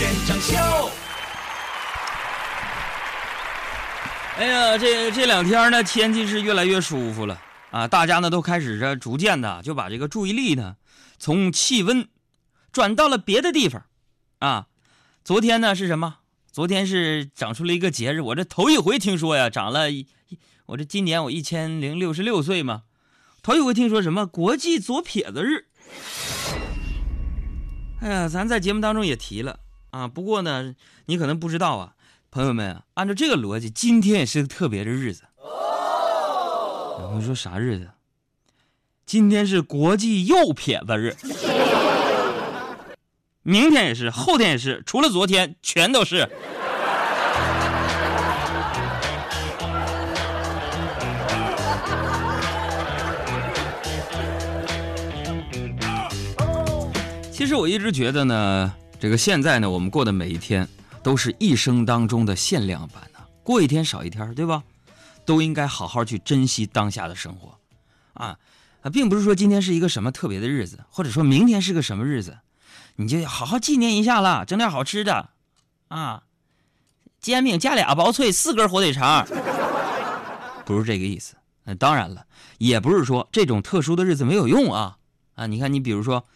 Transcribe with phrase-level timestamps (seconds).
[0.00, 0.56] 现场秀。
[4.38, 7.38] 哎呀，这这两天呢，天气是越来越舒服了
[7.70, 7.86] 啊！
[7.86, 10.76] 大家呢都开始着逐渐的就把这个注意力呢，
[11.18, 12.08] 从气温
[12.72, 13.84] 转到了别的地方
[14.38, 14.68] 啊。
[15.22, 16.16] 昨天呢是什么？
[16.50, 19.82] 昨天是长出了一个节日，我这头一回听说呀，长了，
[20.64, 22.84] 我这今年我一千零六十六岁嘛，
[23.42, 25.66] 头一回听说什么国际左撇子日。
[28.00, 29.60] 哎呀，咱在节目当中也提了
[29.90, 30.74] 啊，不过呢，
[31.06, 31.94] 你可能不知道啊。
[32.30, 35.24] 朋友们，按照这个逻辑，今天也是个特别的日子。
[37.12, 37.90] 你说啥日子？
[39.04, 41.16] 今天是国际右撇子日，
[43.42, 46.28] 明天也是，后天也是，除了昨天，全都是。
[57.32, 60.68] 其实我一直觉得呢，这个现在呢，我们过的每一天。
[61.02, 64.62] 都是一生当中的限量版呢，过一天少一天，对吧？
[65.24, 67.58] 都应该好好去珍惜当下的生活，
[68.12, 68.38] 啊
[68.82, 72.40] 啊，并不是说今天是一个什么特别的日子，或者说明天是个什么日子，
[72.96, 75.30] 你就好好纪念一下了，整点好吃的，
[75.88, 76.24] 啊，
[77.18, 79.26] 煎饼加俩薄脆，四根火腿肠，
[80.66, 81.34] 不是这个意思。
[81.64, 82.26] 那当然了，
[82.58, 84.98] 也不是说这种特殊的日子没有用啊
[85.34, 85.46] 啊！
[85.46, 86.26] 你看，你比如说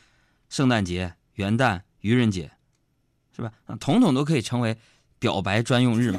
[0.49, 2.53] 圣诞节、元旦、愚人节。
[3.35, 3.51] 是吧？
[3.67, 4.77] 啊统统都可以成为
[5.19, 6.19] 表白专用日嘛？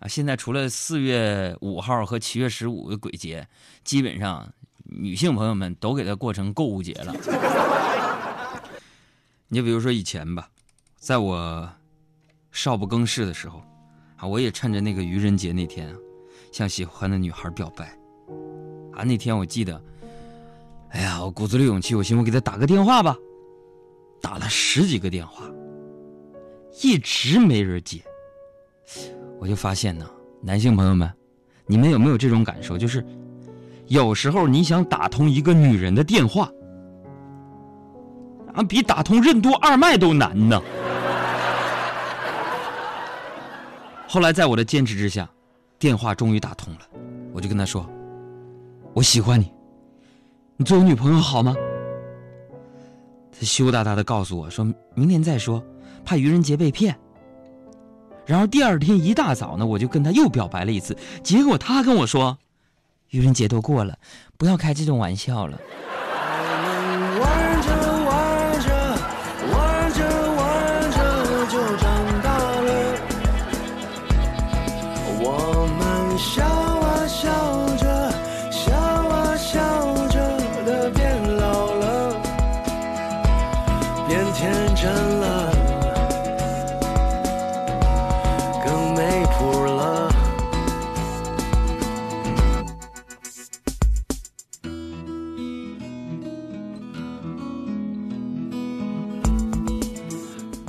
[0.00, 3.48] 啊，现在除了四月五号和七月十五的鬼节，
[3.82, 4.46] 基本上
[4.84, 7.14] 女性朋友们都给它过成购物节了。
[9.48, 10.48] 你就比如说以前吧，
[10.98, 11.66] 在我
[12.50, 13.62] 少不更事的时候，
[14.16, 15.96] 啊，我也趁着那个愚人节那天啊，
[16.52, 17.86] 向喜欢的女孩表白。
[18.92, 19.82] 啊，那天我记得，
[20.90, 23.16] 哎呀，我鼓足了勇气，我寻思我给她打个电话吧。
[24.26, 25.44] 打了十几个电话，
[26.82, 28.02] 一直没人接。
[29.38, 30.04] 我就发现呢，
[30.42, 31.08] 男性朋友们，
[31.64, 32.76] 你们有没有这种感受？
[32.76, 33.06] 就是
[33.86, 36.50] 有时候你想打通一个女人的电话，
[38.52, 40.60] 啊，比打通任督二脉都难呢。
[44.08, 45.30] 后来在我的坚持之下，
[45.78, 46.80] 电话终于打通了，
[47.32, 47.88] 我就跟他说
[48.92, 49.52] ：“我喜欢你，
[50.56, 51.54] 你做我女朋友好吗？”
[53.38, 54.64] 他羞答答的告诉我，说
[54.94, 55.62] 明天再说，
[56.04, 56.96] 怕愚人节被骗。
[58.24, 62.36] 然后第二天一大早呢，我就跟他又表白了一次，结果他跟我说，
[63.10, 63.96] 愚人节都过了，
[64.36, 65.58] 不要开这种玩笑了。
[76.18, 77.65] 笑啊笑啊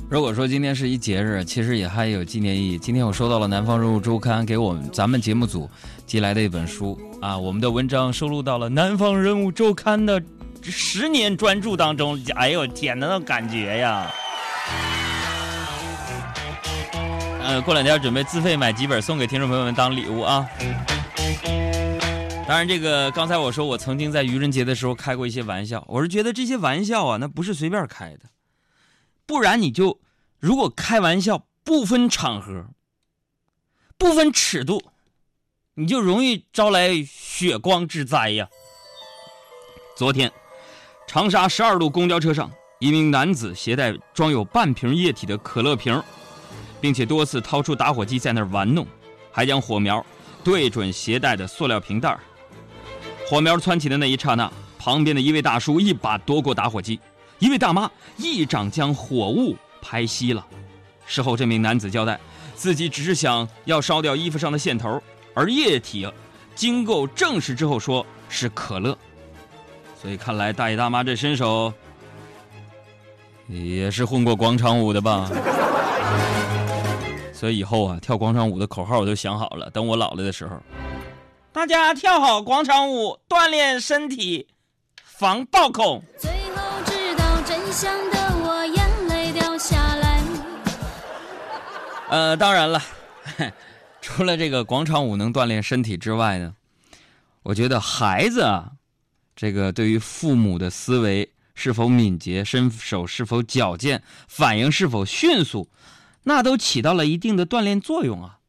[0.09, 2.77] 如果说今天是一节日，其实也还有纪念意义。
[2.77, 5.69] 今天我收到了《南方人物周刊》给我们咱们节目组
[6.05, 10.23] 寄来的一本书啊，我们的文章收录到了《南方人物周刊》的
[10.61, 12.17] 十年专注当中。
[12.35, 14.09] 哎呦天哪，那感觉呀！
[17.43, 20.47] 呃，过两天准备自费买几本送给听众朋友们当礼物啊。
[22.47, 28.21] 当然，这个刚才我说我曾经在愚人节的时候开过一些玩笑，我是觉得这些玩笑啊，那不是随便开的，
[29.27, 29.99] 不然你就。
[30.39, 32.67] 如果开玩笑不分场合、
[33.97, 34.79] 不分尺度，
[35.73, 38.47] 你就容易招来血光之灾呀。
[39.95, 40.31] 昨天，
[41.07, 46.01] 长沙十二路公交车上，一名男子携带装有半瓶液体的可乐瓶，
[46.79, 48.85] 并且多次掏出打火机在那儿玩弄，
[49.31, 50.05] 还将火苗
[50.43, 52.15] 对准携带的塑料瓶袋
[53.27, 56.99] 火苗窜起的那一刹那，旁边的一位大叔一把夺过打火机，
[57.39, 59.55] 一位大妈一掌将火物。
[59.79, 60.45] 拍熄了。
[61.05, 62.19] 事后，这名男子交代，
[62.55, 65.01] 自己只是想要烧掉衣服上的线头，
[65.33, 66.05] 而液体
[66.55, 68.97] 经过证实之后，说是可乐。
[70.01, 71.71] 所以，看来大爷大妈这身手
[73.47, 75.31] 也是混过广场舞的吧？
[77.31, 79.69] 所以以后啊，跳广场舞的口号我都想好了。
[79.69, 80.57] 等我老了的时候，
[81.53, 84.47] 大家跳好广场舞，锻炼身体，
[85.01, 86.03] 防暴恐。
[87.71, 90.07] 最后知道真相的。
[92.09, 92.81] 呃，当然了，
[94.01, 96.55] 除了这个广场舞能锻炼身体之外呢，
[97.43, 98.71] 我觉得孩子啊，
[99.35, 105.69] 这个对于父母的思维是否敏捷，身手是否矫健，反应是否迅速，
[106.23, 108.39] 那都起到了一定的锻炼作用啊。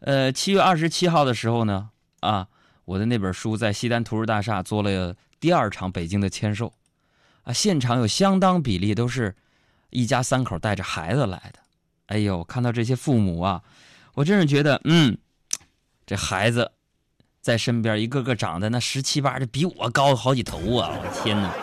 [0.00, 1.88] 呃，七月二十七号的时候呢，
[2.20, 2.48] 啊，
[2.84, 6.72] 我的那本书在西单图书大厦做了第二场北京的签售，
[7.42, 9.34] 啊，现场有相当比例都是
[9.90, 11.58] 一家三口带着孩子来的。
[12.06, 13.62] 哎呦，看到这些父母啊，
[14.14, 15.16] 我真是觉得，嗯，
[16.04, 16.72] 这孩子
[17.40, 20.90] 在身边一个个长得那十七八的，比我高好几头啊！
[21.00, 21.54] 我天哪！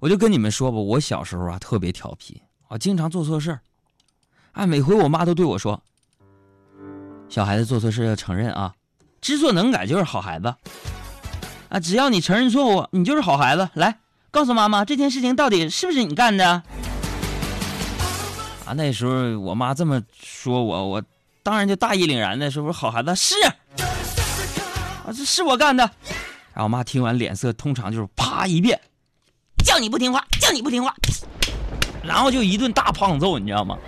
[0.00, 3.60] 我就跟你们说吧，我小时候啊特别调皮，啊，经常做错事儿，
[4.52, 5.82] 啊，每回我妈都对我说。
[7.28, 8.74] 小孩子做错事要承认啊，
[9.20, 10.54] 知错能改就是好孩子
[11.68, 11.78] 啊！
[11.78, 13.68] 只要你承认错误，你就是好孩子。
[13.74, 16.62] 来，告诉妈妈这件事情到底是不是你干的？
[18.64, 21.02] 啊，那时候我妈这么说我，我
[21.42, 23.54] 当然就大义凛然的说：“我好孩子是啊，
[25.08, 25.82] 这是我干的。”
[26.54, 28.80] 然后我妈听完脸色通常就是啪一变，
[29.64, 30.94] 叫你不听话，叫你不听话，
[32.04, 33.76] 然后就一顿大胖揍，你知道吗？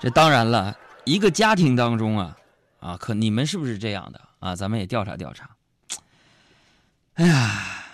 [0.00, 2.34] 这当然了，一个家庭当中啊，
[2.80, 4.56] 啊，可你们是不是这样的啊？
[4.56, 5.56] 咱们也调查调查。
[7.14, 7.84] 哎呀，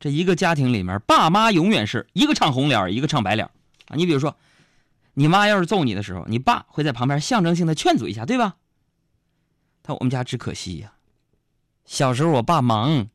[0.00, 3.48] 这一个家庭里面，爸妈永远是一个唱红脸，一个唱白脸
[3.88, 3.94] 啊。
[3.94, 4.36] 你比如说，
[5.14, 8.56] 你妈要是揍你的时候，你爸会在旁边象征性的劝阻一下，对吧？
[9.82, 10.94] 但我们家只可惜呀，
[11.84, 13.08] 小时候我爸忙，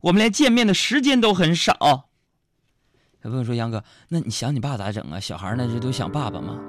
[0.00, 2.08] 我们连见面的时间都很少。
[3.22, 5.18] 有朋友说：“杨哥，那你想你爸咋整啊？
[5.18, 6.60] 小孩那这都想爸爸吗？”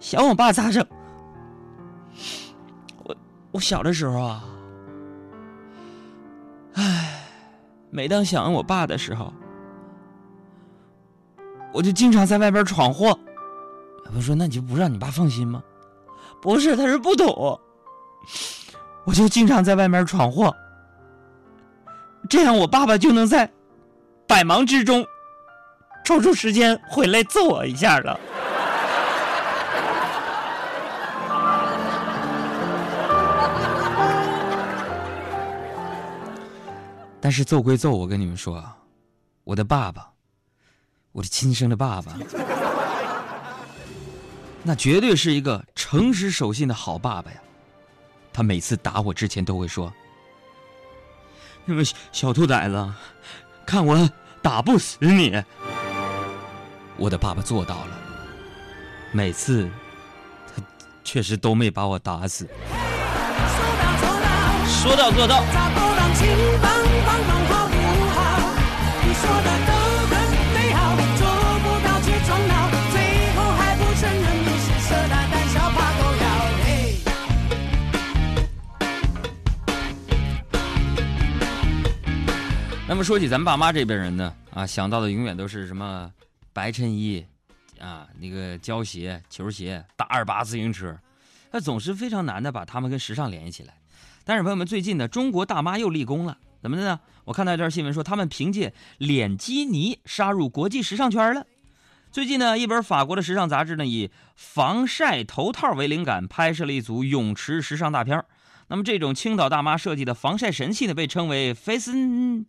[0.00, 0.86] 想我爸咋整？
[3.54, 4.44] 我小的时候啊，
[6.72, 7.20] 唉，
[7.88, 9.32] 每当想我爸的时候，
[11.72, 13.16] 我就经常在外边闯祸。
[14.12, 15.62] 我说那你就不让你爸放心吗？
[16.42, 17.60] 不是，他是不懂。
[19.04, 20.52] 我就经常在外面闯祸，
[22.28, 23.48] 这样我爸爸就能在
[24.26, 25.06] 百忙之中
[26.04, 28.18] 抽出时间回来揍我一下了。
[37.24, 38.76] 但是揍归揍，我跟你们说啊，
[39.44, 40.10] 我的爸爸，
[41.10, 42.12] 我的亲生的爸爸，
[44.62, 47.38] 那绝对是一个诚实守信的好爸爸呀。
[48.30, 49.90] 他每次打我之前都会说
[51.64, 51.82] ：“那么
[52.12, 52.92] 小兔崽子，
[53.64, 54.10] 看我
[54.42, 55.42] 打不死你。”
[56.98, 57.98] 我的爸爸做到了，
[59.12, 59.66] 每次
[60.54, 60.62] 他
[61.02, 62.46] 确实都没把我打死。
[64.66, 65.42] 说到做到。
[67.06, 67.76] 帮帮好不
[68.14, 68.18] 好？
[69.04, 69.72] 你说的都
[70.10, 70.12] 很
[70.54, 70.78] 对，好，
[71.18, 71.22] 做
[71.62, 72.52] 不到却终到
[72.92, 72.96] 最
[73.36, 76.24] 后还不承认你是色大胆小怕狗咬
[82.86, 86.12] 那么说起咱爸妈这边人呢，啊，想到的永远都是什么
[86.52, 87.24] 白衬衣，
[87.80, 90.96] 啊，那个胶鞋、球鞋、大二八自行车，
[91.50, 93.74] 那总是非常难的把他们跟时尚联系起来。
[94.22, 96.98] 但是朋友们，最近呢，中国大妈又立功了，怎么的呢？
[97.26, 101.44] 我看到一条新闻说，他们凭借脸基尼杀入国际时尚圈了。
[102.10, 108.24] 最近呢，一本法国的时尚杂志呢，以防晒头套为灵感，拍摄了一组泳池时尚大片
[108.68, 111.92] 那么这种青岛大妈设计的防晒神器呢，被称为 Face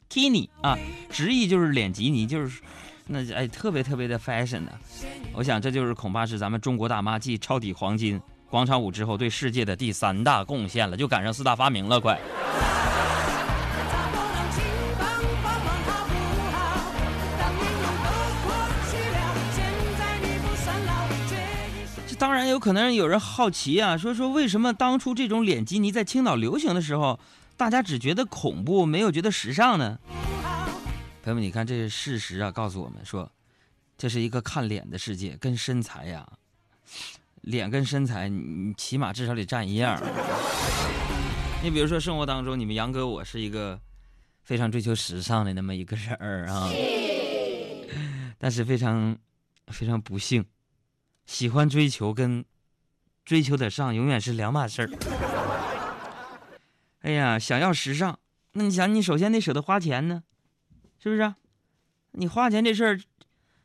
[0.09, 2.61] Kini 啊，直译就是脸基尼，就是
[3.07, 4.71] 那哎特别特别的 fashion 的。
[5.33, 8.21] 我想这就是恐怕是咱们中国大妈继抄底黄金。
[8.49, 12.17] 广场舞之后对世界的第三大贡献了，就赶上四大发明了，快！
[22.17, 27.19] 当然有可能有人好奇啊，说说为什么当初这种脸基尼在青岛流行的时候，
[27.57, 29.99] 大家只觉得恐怖，没有觉得时尚呢？
[31.23, 33.31] 朋友们，你看这是事实啊，告诉我们说，
[33.97, 36.27] 这是一个看脸的世界，跟身材呀。
[37.41, 40.01] 脸跟身材，你起码至少得占一样。
[41.63, 43.79] 你比如说，生活当中，你们杨哥我是一个
[44.43, 46.71] 非常追求时尚的那么一个人儿啊，
[48.39, 49.15] 但是非常
[49.67, 50.43] 非常不幸，
[51.25, 52.45] 喜欢追求跟
[53.23, 54.89] 追求得上永远是两码事儿。
[57.01, 58.19] 哎呀，想要时尚，
[58.53, 60.23] 那你想，你首先得舍得花钱呢，
[60.97, 61.35] 是不是？
[62.11, 63.01] 你花钱这事儿，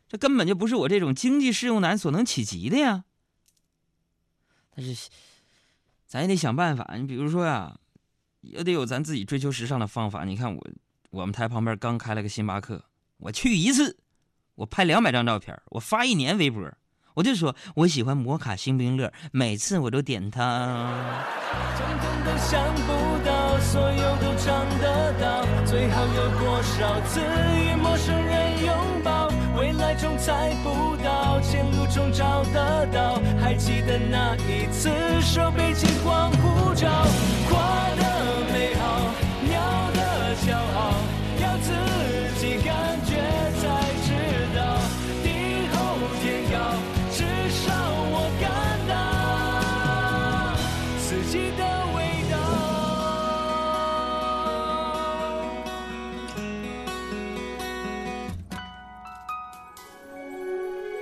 [0.09, 3.05] 这根本就不是我这种经济适用男所能企及的呀。
[4.75, 5.09] 但是，
[6.07, 6.95] 咱也得想办法。
[6.97, 7.79] 你比如说呀，
[8.41, 10.25] 也得有咱自己追求时尚的方法。
[10.25, 10.71] 你看我，
[11.11, 12.85] 我们台旁边刚开了个星巴克，
[13.19, 13.99] 我去一次，
[14.57, 16.71] 我拍两百张照片，我发一年微博，
[17.15, 20.95] 我就说我喜欢摩卡星冰乐，每次我都点它。
[21.77, 29.29] 通通都想不到，所有都尝得到，最好有多少次与陌生人拥抱？
[29.57, 33.21] 未来中猜不到，前路中找得到。
[33.41, 34.89] 还记得那一次，
[35.21, 36.89] 手背金光普照，
[37.51, 38.03] 花的
[38.53, 39.13] 美好，
[39.49, 39.61] 鸟
[39.93, 40.95] 的骄傲，